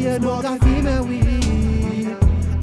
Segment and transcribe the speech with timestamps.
[0.00, 1.20] diyo nou ka filme oui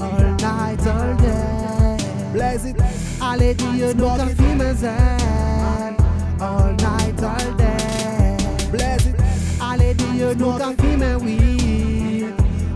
[0.02, 1.98] All night, all day.
[2.34, 2.78] Blaze it.
[3.22, 5.98] Ale diyo nou ka filme zen.
[6.42, 8.38] All night, all day.
[8.74, 9.22] Blaze it.
[9.62, 11.38] Ale diyo nou ka filme oui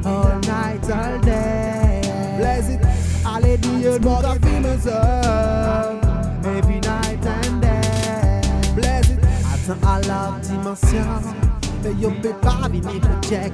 [0.06, 2.06] All night, all day.
[2.38, 2.86] Blaze it.
[3.26, 6.06] Ale diyo nou ka filme zen.
[6.46, 8.42] Every night and day.
[8.78, 9.26] Blaze it.
[9.54, 11.50] Atan a la dimensyon
[11.82, 13.54] Men yo pe pa vini pou chek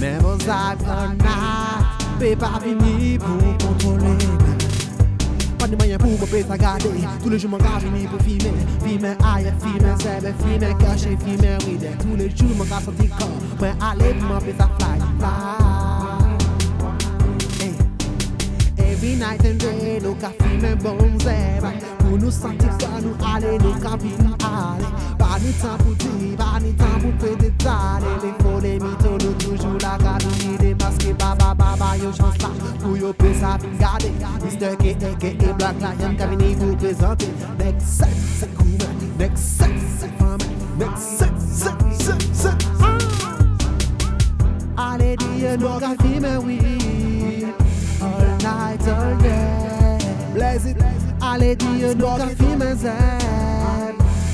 [0.00, 4.16] men vos ak granat Pe pa vini pou kontrole
[5.58, 6.90] Pas de moyen pour me péter garder
[7.22, 8.52] Tous les jours mon gars vini pour filmer.
[8.84, 13.28] Filmer aïe, filmer sebe, filmer caché, filmer oui Tous les jours mon gars sorti corps.
[13.58, 15.78] Moi aller pour m'en péter fly, fly.
[18.78, 23.58] Every night and day, nous ka filmer bon zèbre Pour nous sentir ça, nous aller,
[23.58, 24.86] nous ka vivre aller
[25.18, 26.72] Pas ni temps pour dire, pas ni
[32.08, 32.48] baba, yo chance là
[32.80, 34.76] Pour yo peut ça fin garder Mr.
[34.76, 35.52] K, a.k.a.
[35.52, 37.28] Black Lion, ka vini vous présenter
[37.58, 38.78] Next set, c'est cool,
[39.18, 40.38] next set, c'est femme
[40.78, 42.54] Next set, set, set, set,
[44.76, 46.60] Allez, dire, nous ka filmer, oui.
[48.00, 49.98] All night, all day.
[50.32, 50.76] Blaze it.
[51.20, 52.94] Allez, dire, nous ka filmer, zen.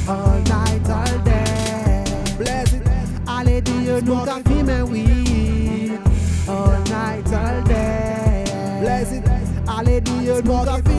[0.07, 0.74] All night,
[10.35, 10.94] del mundo